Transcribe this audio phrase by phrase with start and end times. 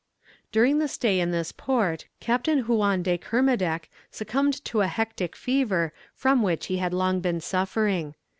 [0.51, 5.93] During the stay in this port Captain Huon de Kermadec succumbed to a hectic fever
[6.15, 8.15] from which he had long been suffering.